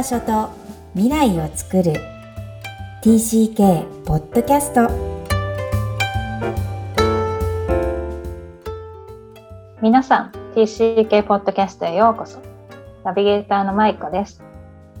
[0.00, 0.48] 場所と
[0.94, 1.92] 未来を作る。
[3.02, 4.88] TCK ポッドキャスト
[9.82, 12.38] 皆さん TCK ポッドキャストへようこそ。
[13.04, 14.42] ナビゲーターのマイコです。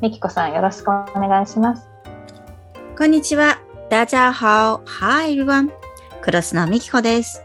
[0.02, 1.88] みきこさんよろしくお願いします。
[2.98, 3.58] こんにちは。
[3.88, 5.70] 大家好 Hi everyone
[6.20, 7.40] クロスのみきこです。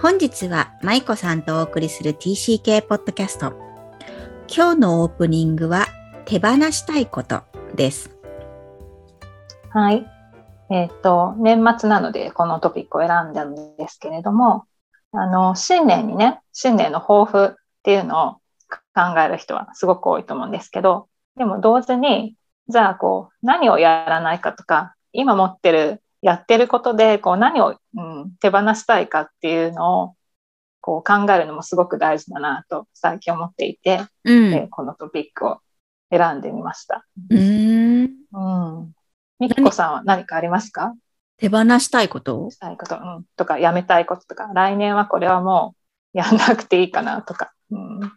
[0.00, 3.52] 本日はマイコさんとお送りする TCK ポッドキャスト
[4.52, 5.86] 今日のオープニングは
[6.26, 7.44] 手放したいこと
[7.76, 8.10] です。
[9.70, 10.04] はい。
[10.70, 14.64] えっ、ー、と、年末なのでこのトピックを選んだんですけれども、
[15.12, 18.32] あの、新年にね、新年の抱負っていうのを
[18.92, 22.34] 考える人はすごく多いと思うんですけど、でも同時に、
[22.66, 30.16] じゃあこう、何をやらないかとか、今持ってる、やってることで、こう、何を、うん、手放したいかっていうのを、
[30.80, 35.58] こう考えるのもすごく大事だなと最近思っていて、うん、このトピックを
[36.16, 37.04] 選んでみました。
[37.30, 37.38] うん。
[37.38, 38.92] うん。
[39.38, 40.94] みきこさんは何かありますか？
[41.38, 42.50] 手放したいこと？
[42.50, 43.24] したいこと、うん。
[43.36, 45.74] とか、やめたいこととか、来年はこれはも
[46.14, 47.52] うやんなくていいかなとか。
[47.70, 48.12] うん、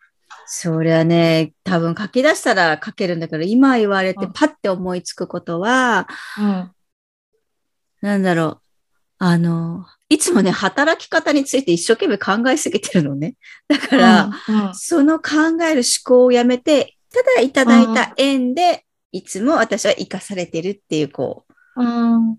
[0.45, 6.07] そりゃね、多分書き出したら書けるんだけど、今言われてパッて思いつくことは、
[6.39, 6.71] うん、
[8.01, 8.61] なんだろう。
[9.21, 13.35] あの、いつもね、働き方について一生懸命考えすぎてるのね。
[13.67, 22.37] だから、うんうん、その考える思考をやめて、ただいただいた縁で、いつも私は生かされてるっていう、こう、うん、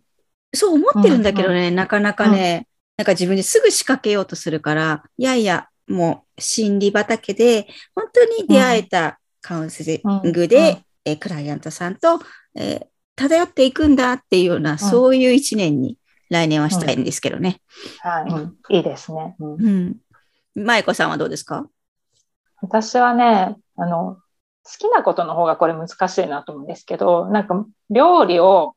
[0.54, 12.20] そう思ってるんだけどね、うん、なかなかね、なんか自分ですぐ仕掛けようとするから、いやいや、もう心理畑で、本当に出会えたカウンセリングで、えクライアントさんと、
[12.54, 15.96] えー、漂っていくんだっていうような、そういう一年に
[16.28, 17.60] 来年はしたいんですけどね。
[18.00, 19.34] はい、いいですね。
[19.41, 19.96] うん。
[20.54, 21.66] 舞子さんはどうですか？
[22.60, 24.20] 私はね、あの、好
[24.78, 28.76] きなことの方がこれ難しいなと思うんですけど、なんか料理を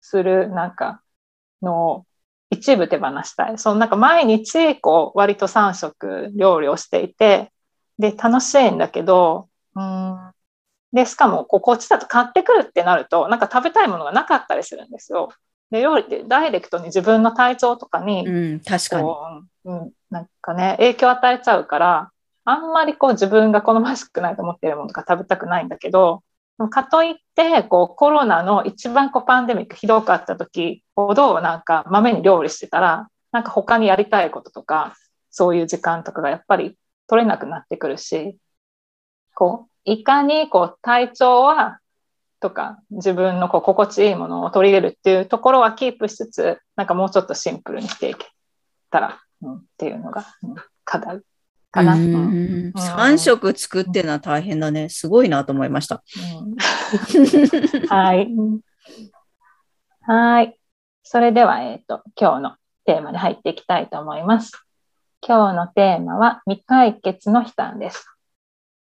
[0.00, 1.02] するなんか
[1.62, 2.06] のを
[2.50, 3.58] 一部手放したい。
[3.58, 7.52] そのなんか毎日こう割と3食料理をしていて、
[7.98, 10.32] で楽しいんだけど、うん
[10.92, 15.30] で、しかもこうこっちだと買ってくるってなると、なんか食べたいものがなかったりするんですよ。
[15.70, 19.08] で料理ってダイレクトに自分の体調とかに、うん、確かに、
[19.64, 22.10] うん、なんかね影響を与えちゃうから
[22.44, 26.22] あんまりこう自分が好ましくないと思ってるものとか食べたくないんだけど、
[26.70, 34.94] かといって、こうコロナの一番こうパンデミックひどかった時ほどなんか豆に料理してたら、なんか他にやりたいこととか、
[35.30, 36.76] そういう時間とかがやっぱり
[37.06, 38.36] 取れなくなってくるし、
[39.34, 41.78] こう、いかにこう体調は
[42.40, 48.26] とか自分のこう心地いいものを取り入れるっていうところはキープしつつ、なんかもうちょっとシンプルにしていけ
[48.90, 50.54] たら、うん、っていうのが、うん、
[50.84, 51.20] 課題。
[51.72, 51.96] かな。
[51.96, 54.88] 3食作ってるのは大変だね。
[54.88, 56.04] すごいなと思いました。
[57.88, 58.28] はい。
[60.02, 60.58] はい。
[61.02, 64.52] それでは、えっ、ー、と、今日のテーマに入っていきたいと思います。
[65.26, 68.06] 今日のテーマは未解決の悲嘆です。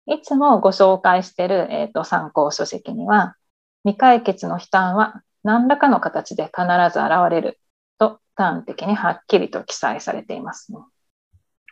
[0.07, 3.35] いつもご紹介している、えーと、参考書籍には、
[3.83, 7.59] 未解決の悲嘆は何らかの形で必ず現れる
[7.97, 10.79] と端的にはっきりと記載されています、ね。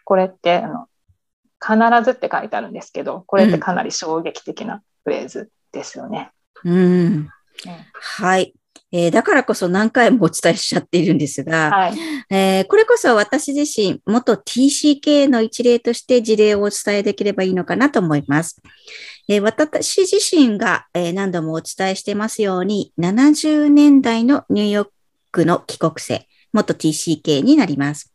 [0.05, 0.87] これってあの
[1.61, 6.31] 必ずって書いてあるんですけど、これってかなり衝撃的なフレーズですよね。
[6.63, 6.75] うん。
[6.75, 7.29] うん、
[7.93, 8.53] はい。
[8.93, 11.93] えー、だからこそ何回もお伝えしちゃっているんですが、はい、
[12.29, 18.61] えー、これこそ私自身、元 TCK の一例として事例をお伝えできればいいのかなと思います。
[19.29, 24.87] えー、私自身が、え何度もお伝えしてますように、70年代のニューヨー
[25.31, 28.10] クの帰国生、元 TCK になります。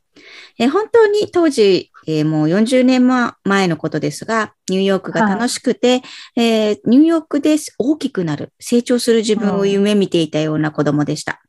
[0.59, 3.07] え本当に当時、えー、もう40年
[3.45, 6.03] 前のことですが、ニューヨークが楽しくて、はい、
[6.37, 11.41] えー、ニューヨークで大きくなる、成長する自分を夢見ていたような子供でした。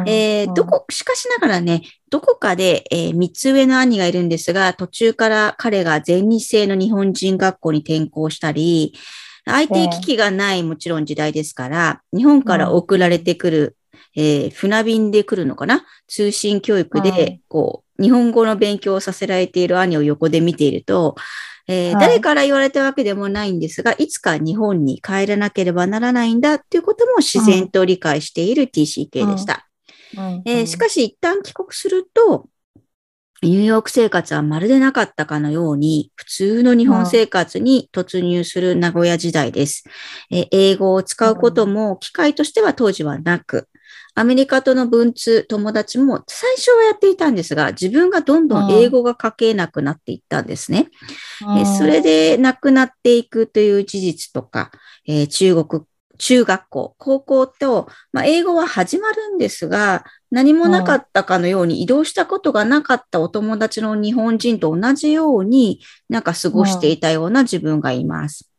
[0.00, 8.94] うん、えー、どこ、しかしながらね、どこかで、え3つ上の兄がいるんですが、途中から彼が全日制の日本人学校に転校したり、
[9.44, 13.76] IT 機器がないもちろん時代ですから、日本から送られてくる、
[14.16, 15.84] えー、船便で来るのかな？
[16.08, 21.16] 通信教育で、こう、日本語の勉強をさせられている兄を横で見ていると、
[21.68, 29.66] えーはい、誰から言われたわけでもないんですが、いつか日本に帰らなければならないんだっていうことも自然と理解している TCK でした。
[30.44, 32.48] えしかし一旦帰国すると、
[33.42, 39.84] ニューヨーク生活はまるでなかったかのように、普通の日本生活に突入する名古屋時代です。
[40.30, 43.68] え英語を使うことも機会としては当時はなく、
[44.16, 50.88] アメリカとの文通、友達も最初はやっていたんですが、自分がどんどん英語が書けなくなっていったんですね。
[51.58, 54.70] えそれで亡くなっていくという事実とか、
[55.06, 55.84] えー、中国
[56.18, 68.50] 中学校、高校と、まあ、英語は始まるんですが、何もなかったかのように移動したことがなかったお友達の日本人と同じようになんか過ごしていたような自分がいます。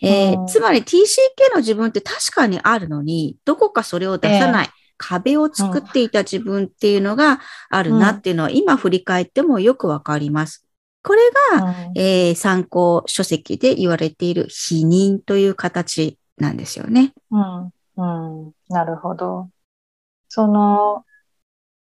[0.00, 4.70] えー、つまり TCK の自分って確かにあるのに、どこかそれを出さない。
[5.02, 10.64] 壁を作っていた自分っていうのがあるなっていうのは、今振り返ってもよくわかります。
[11.02, 11.20] これ
[11.58, 17.12] が、えー、参考書籍で言われている否認という形なんですよね。
[17.30, 17.64] うん、
[18.44, 19.50] うん、なるほど。
[20.28, 21.04] その、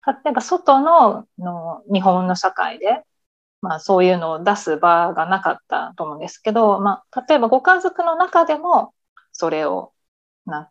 [0.06, 3.02] 例えば外のの日本の社会で、
[3.60, 8.94] まあそういうのを出す場がなかったと思うんですけど、まあ例えばご家族の中でも
[9.32, 9.92] それを
[10.46, 10.70] なんか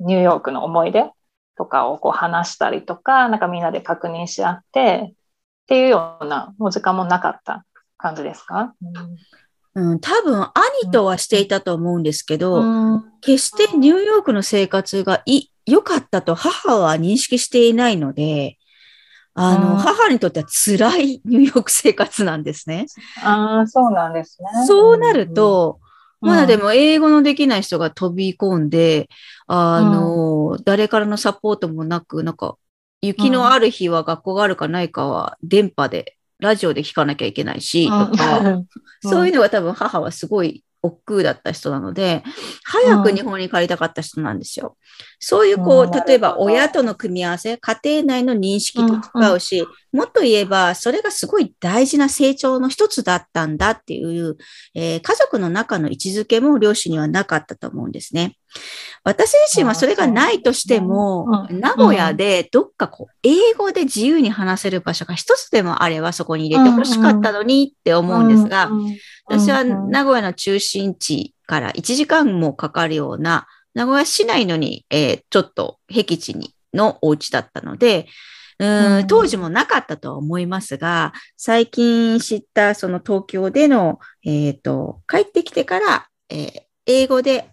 [0.00, 1.10] ニューヨークの思い出
[1.56, 5.14] とかをこう話したりとか、なんかみんなで確認し合ってっ
[5.66, 7.64] ていうようなお時間もなかった
[7.98, 8.74] 感じですか、
[9.74, 10.42] うん、うん、多分
[10.82, 18.56] 兄とはしていたと思うんですけど、うん、決してニューヨークの生活がい良かったと母は認識していないので、
[19.34, 22.86] あの、母にとっては辛いニューヨーク生活なんですね。
[23.22, 24.48] ああ、そうなんですね。
[24.66, 25.85] そうなると、うん、
[26.26, 29.08] まだでも英語のできない人が飛び込んで、
[29.46, 32.56] あの、うん、誰からのサポートもなく、なんか、
[33.02, 38.62] 雪のある日は学校があるかないかは電波で、ラジオで聞かなきゃいけないし、とか、
[39.02, 42.22] そういうのが多分母はすごい億劫だった人なので、
[42.64, 44.76] 早く日本に帰りたかった人なんですよ。
[45.18, 54.36] そういうこう、例えば親との組み合わせ、家庭内の認識と違うし、もっと言えば、それがすごい大事な成長の一つだったんだっていう、
[54.74, 58.36] えー、家族の中の位置づけも両親にはなかったと思うんですね。
[59.04, 68.70] 私自身はそれがないとしても、名古屋でどっかこう、英語で自由に話せる場所が一つでもあればそこに入れてほしかったのにって思うんですが、
[69.26, 78.06] 私は名古屋の中心地から1時間もかかるような、名古屋市内のに、えー、ちょっと僻地にのお家だったので、
[78.58, 87.50] うん当時もなかったとは思いますが、最近知ったその東京での、えっ、ー、と、帰ってきてから、えー、英語で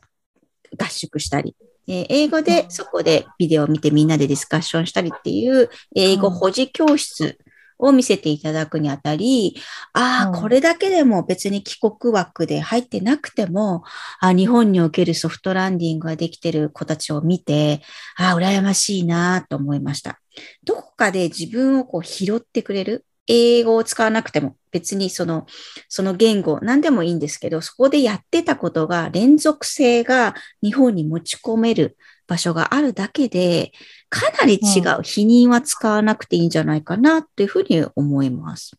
[0.81, 1.57] 合宿したり、
[1.89, 7.37] えー、英語でそこでビデオを見てみんなでディスカッションしたりっていう英語保持教室
[7.79, 9.55] を見せていただくにあたり、
[9.93, 13.83] ああ、これだけでも別に帰国枠で入ってなくても、
[14.19, 17.81] あ日本におけるソフトランディングができてる子たちを見て、
[18.17, 20.19] ああ、羨ましいなと思いました。
[20.63, 23.05] どこかで自分をこう拾ってくれる？
[23.27, 24.57] 英語を使わなくても。
[24.71, 25.45] 別にその、
[25.87, 30.33] その言語何でもいいんですけど、そこでやってたことが連続性が
[30.63, 31.95] 日本に持ち込める
[32.27, 33.71] 場所があるだけで、
[34.09, 38.77] かなり違う、否認は使わなくていいんじゃないかなっていうふうに思います。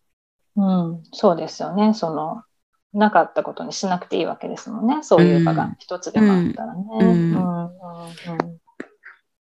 [0.57, 1.95] うん、そうですよね。
[1.95, 2.43] その、
[2.93, 5.03] なかったことにしなくていいわけですもんね。
[5.03, 6.85] そういう場が一つでもあったらね。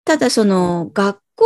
[0.03, 1.45] ただその学校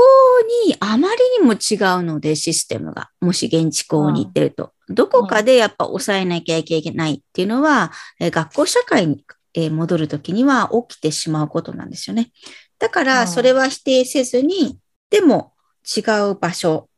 [0.68, 9.24] にあまりにも違うのでシステムが、もし現地校に行ってると、どこかでやっぱ抑えなきゃいけないっていうのは、学校社会
[9.56, 12.32] に戻るときには起きてしまうことなんですよね。
[12.80, 15.54] だから、それは否定せずに、でも
[15.86, 16.90] 違う場所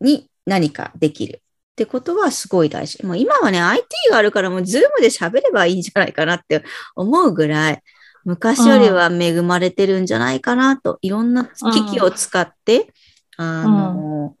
[0.00, 1.42] に何かできる。
[1.72, 3.04] ってことはすごい大事。
[3.04, 6.62] もう今はね、IT があるからもうズームで喋ればいいんじゃないかなって
[6.94, 7.82] 思うぐらい、
[8.24, 12.92] 昔よりは恵まれてるんじゃないかなと、いろんな機器を使って、
[13.36, 14.36] あの、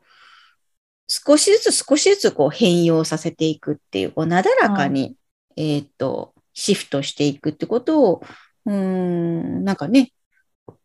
[1.08, 5.16] 少しずつ少しずつこう変容させていくっていう、こうなだらかに、
[5.56, 8.22] えっ、と、シフトしていくってことを、
[8.66, 10.12] うん、なんかね、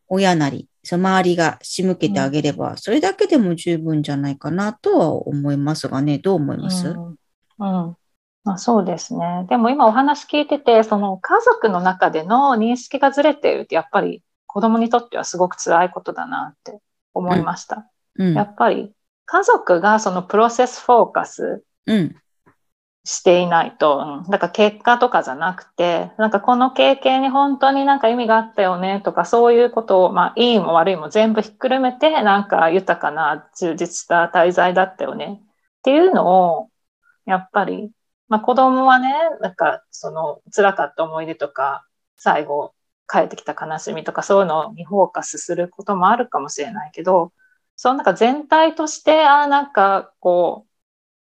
[0.08, 7.96] 親なり、その周りが仕向けてあげれば、それだけでも十分じゃないかなとは思いますがね、どう思います、うん、うん。
[8.44, 9.46] まあ、そうですね。
[9.50, 16.80] でも今お話聞いてて、その家族の中での認識がずれているって、やっぱり子供にとってはすごく辛いことだなって
[17.14, 17.88] 思いました。
[18.16, 18.28] うん。
[18.30, 18.92] うん、やっぱり
[19.26, 21.64] 家族がそのプロセスフォーカス
[23.10, 35.42] していないと、うん、だから結果とかじゃなくて、なんかこの経験に本当になんか意味があったよねとか、そういうことを、まあいいも悪いも全部ひっくるめて、なんか豊かな充実した滞在だったよね。
[35.42, 35.46] っ
[35.82, 36.70] ていうのを、
[37.26, 37.90] やっぱり、
[38.28, 39.12] まあ子供はね、
[39.42, 42.76] なんかその辛かった思い出とか、最後
[43.12, 47.34] 帰ってきた悲しみとかそういうのにフォーカスすることもあるかもしれないけど、
[47.76, 50.69] そのなんか全体として、ああ、なんかこう、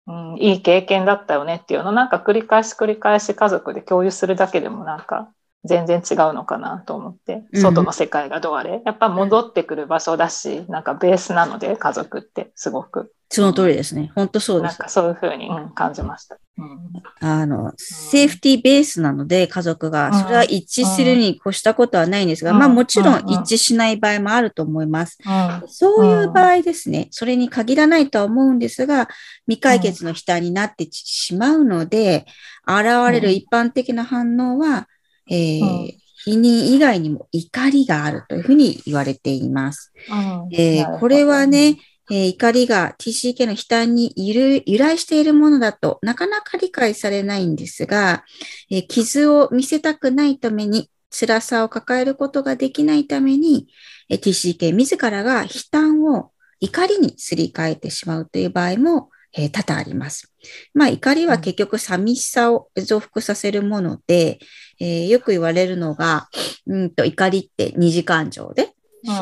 [0.10, 5.34] うん、いい経験だったよねっていうのなんか繰り返し繰り返し家族で共有するだけでもなんか
[5.66, 13.14] 全然違うのかなと思って、外の世界がどうあれ、やっぱ戻ってくる場所だし、なんかベースなので、家族ってすごく。
[13.32, 14.12] その通りですね。
[14.16, 14.80] 本当そうです。
[14.80, 16.38] なんかそういうふうに、うん、感じました。
[16.58, 25.20] うん、あの、セーフティーベースなので、家族が、それは一致するに越したことはないんですが、まあもちろん一致しない場合もあると思います。
[25.68, 29.10] そういう場合ですね、それに限らないとは思うんですが、
[29.46, 32.26] 未解決の負担になってしまうので、
[32.66, 34.88] 現れる一般的な反応は、
[35.30, 39.94] えー否認以外にも怒りがあるというふうに言われています。
[40.52, 41.78] えー、これはね、
[42.12, 48.26] えー、怒りが TCK の悲嘆に由来しているものだとなかなか理解されないんですが、
[48.70, 53.68] えー、傷を見せたくないために、辛さを抱えることができないために、
[54.10, 60.34] えー、TCK 自らが悲嘆を怒りにすり替えてしまうという場合も、えー、多々あります。
[60.74, 64.40] まあ、怒りは結局寂しさを増幅させるもので、
[64.80, 66.28] えー、よく言われるのが、
[66.68, 68.74] うんと怒りって二次感情で、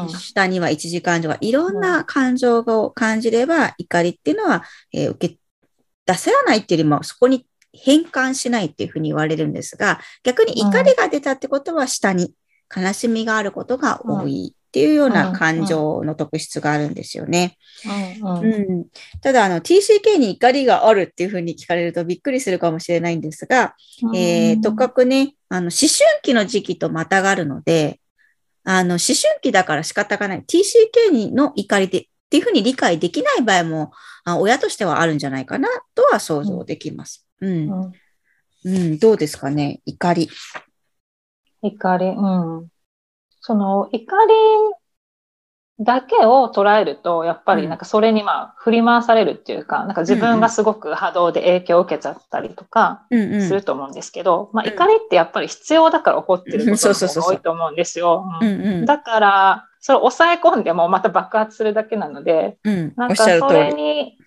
[0.10, 5.38] 下には一時感情がいろんな感情を感じれば、怒りっていうのは、えー、受け
[6.06, 12.34] 出せらないっていうよりも、そこに変換しないっていうふうに言われるんですが、逆に怒りが出たってことは下に
[12.76, 17.58] 悲しみがあることが多いっていうような感情の特質があるんですよね。
[17.84, 18.86] うん
[19.22, 23.76] ただ、あの、TCK に怒りがあるっていうふうに聞かれるとびっくりするかもしれないんですが、
[24.14, 28.00] えー、とかくね、あの、思春期の時期とまたがるので、
[28.66, 30.44] あの、思春期だから仕方がない。
[30.44, 33.92] TCK にの怒りでっていうふうに理解できない場合も、
[34.26, 37.26] あ親としてはあるんじゃないかなとは想像できます。
[37.42, 37.72] うん。
[37.72, 37.94] うん、
[38.66, 39.82] うん、どうですかね？
[39.86, 40.30] 怒り。
[41.64, 42.68] 怒り、うん。
[43.48, 44.34] その怒り
[45.80, 58.26] だけを捉えると、やっぱりなんかそれにまあ振り回されるっていうか、なんか自分がすごく波動で影響を受けちゃったりとかすると思うんですけど、まあ怒りってやっぱり必要だから起こってることが多いと思うんですよ。
[58.86, 62.58] だから、それを抑え込んでもまた爆発するだけなので、
[62.98, 64.18] なんかそれに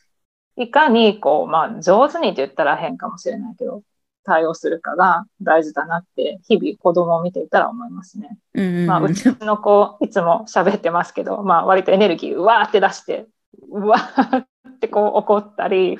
[0.56, 3.82] いかにこう、まあ上手にって言ったら変かもしれないけど、
[4.24, 8.38] 対応するかが大事だなって、日々子供を見ていたら思いますね。
[8.54, 13.26] うんまあ、うちの子、いつも喋ってますけど、まあ、割とエネルギー、うわーって出して、
[13.70, 14.46] うわーっ
[14.80, 15.98] てこう怒ったり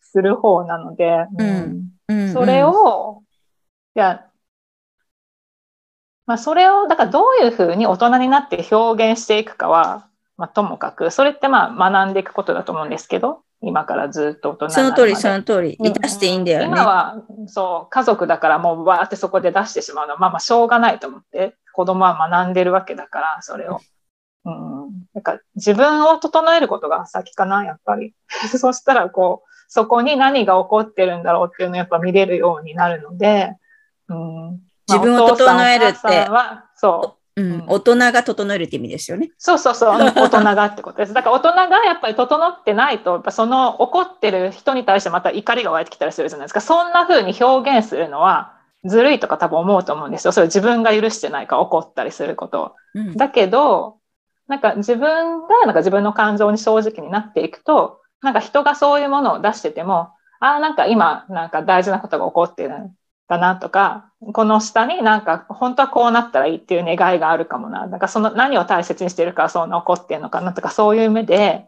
[0.00, 1.26] する方なので、
[2.08, 3.22] うん、それを、
[3.96, 4.26] いや、
[6.26, 15.76] まあ、それを、だからどういうふうに大人になって表現していくかは、まあ、ともかく、それってまあ学んでいくことだと思うんですけど、今からずっと大人その通り、その通り。
[15.78, 16.66] 出していいんだよね。
[16.66, 23.80] 今は、そう、家族だからもうわーってそこで出してしまうのは、まあまあしょうがないと思って、子供は学んでるわけだから、それを。
[24.46, 25.06] うん。
[25.12, 28.14] なんか自分を整えることが先かな、やっぱり。
[28.58, 33.56] そしたら、こう、そこに何が起こってるんだろうっていうのをやっぱ見れるようになるので、
[34.08, 34.60] うん。
[34.88, 36.28] 自分を整えるって。
[36.74, 37.19] そう。
[37.36, 39.30] うん、大人が整えるって意味ですよね。
[39.38, 41.12] そうそうそう、大人がってことです。
[41.12, 46.60] だから大人がやっぱり整ってないと、やっぱその怒ってる人に対してまた怒りが湧いてきたりするじゃないですか。
[46.60, 50.32] そんな風に表現するのはずるいとか多分思うと思うんですよ。
[50.32, 52.72] それ自分が許してないか怒ったりすることを。
[52.94, 53.98] うん、だけど、
[54.48, 60.10] なんか自分がなんか自分の感情に正直になっていくと、なんか人がそういうものを出してても、
[60.40, 62.90] ああ、なんか今、なんか大事なことが起こってる
[63.30, 67.86] だなとか、この下になんか本当はこうなったらいいっていう願いがあるかもな。
[67.86, 71.66] だからその何を大切にしてるからそう残ってんのかなとか、そういう目で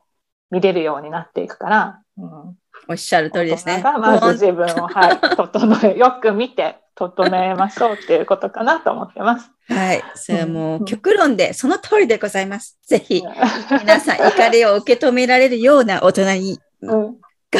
[0.50, 2.56] 見れるようになっていくから、うん、
[2.88, 3.80] おっしゃる通りですね。
[3.80, 9.48] がまず自分を、はい、整え、よく見て整えましょうっていうことかなと思ってます。
[9.68, 10.02] はい。
[10.16, 12.76] それはもう極論で、その通りでございます。
[12.84, 13.22] ぜひ、
[13.70, 17.16] 皆さん怒りを受け止められるような大人に頑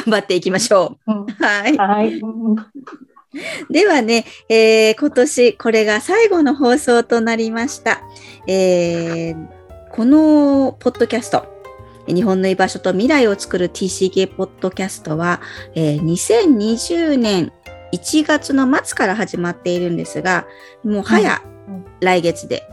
[0.09, 1.13] 張っていきましょう。
[1.13, 1.77] うん、はい。
[1.77, 2.21] はい
[3.71, 8.03] ではね、えー、今年これが最後の放送となりました。
[8.47, 9.47] えー、
[9.91, 11.47] このポッドキャスト、
[12.07, 15.41] 日本の居場所と未来を作る TCK ポッドキャストは、
[15.75, 17.53] えー、2020年
[17.93, 20.47] 1月の末から始まっているんですが、
[20.85, 21.43] もう早、
[22.01, 22.69] 来月で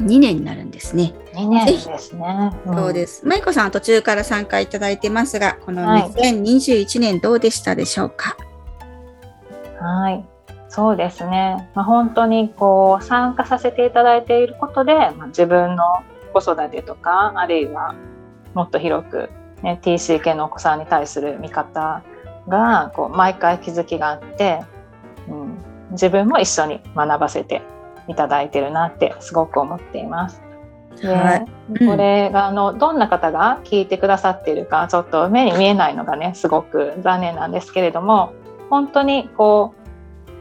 [0.00, 1.12] 2年になるんですね。
[1.34, 2.52] 2年ですね。
[2.66, 3.26] うん、そうです。
[3.26, 8.45] まいこさんは途中から参加いただいてますが、この2021年どうでしたでしょうか、はい
[9.80, 10.24] はい。
[10.68, 11.70] そうですね。
[11.74, 15.84] まあ、本当にこう参加させていただいていることで、まあ、自分の
[16.32, 17.94] 子育てとか、あるいは
[18.54, 19.30] もっと広く、
[19.62, 22.02] ね、TCK のお子さんに対する見方
[22.48, 24.60] がこう毎回気づきがあって、
[25.28, 25.58] うん、
[25.92, 27.62] 自分も一緒に学ばせて
[28.08, 30.42] いただいてるなってすごく思っています。
[31.00, 31.46] で、はい
[31.80, 38.32] うん、これがあのどんな方が聞いてくださっているかちょっと目に見えないのがねすごく残念なんですけれども
[38.70, 39.74] 本当にこ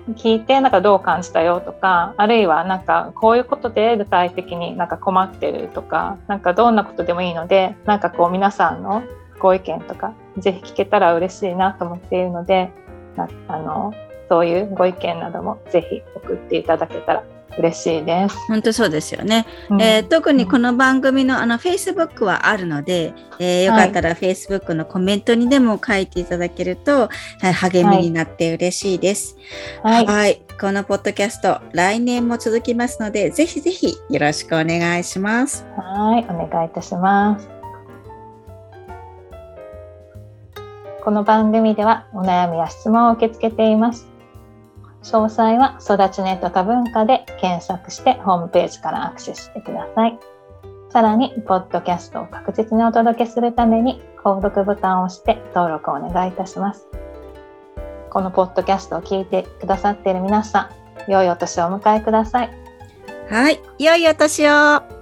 [0.08, 9.03] う聞いてなんかどう感じたよとかあるいはなんかこういうことで具体的になんか困ってるとかなんかどんなことでもいいのでなんかこう皆さんの
[9.39, 12.72] ご意見とかぜひ聞けたら嬉しいなと思っているので
[13.48, 13.94] あの
[14.29, 17.24] そういうご意見などもぜひ送っていただけたら
[17.58, 18.36] 嬉しいです。
[18.48, 19.46] 本当そうですよね。
[19.70, 27.10] うん、えー、特にこの番組のあの Facebook はあるので、えー、よかったら Facebook のコメントにでも書いていただけると、
[27.42, 29.38] はい、励みになって嬉しいです。
[29.84, 30.42] はい、はい。
[30.60, 35.66] このポッドキャスト、来年も続きますので、ぜひぜひよろしくお願いします。
[35.78, 37.50] はい、お願いいたします。
[41.04, 44.15] この番組ではお悩みや質問を受け付けています。
[45.06, 50.20] 詳細は育ちネット多文化で検索してホームページからアクセスしてください。
[50.90, 56.88] さらに、ポッドキャストを確実にお届けするために、購読ボタンを押して登録をお願いいたします。
[58.10, 60.70] このポッドキャストを聞いてくださっている皆さ
[61.08, 62.50] ん、良いお年をお迎えください。
[63.30, 64.95] はい、良いお年を。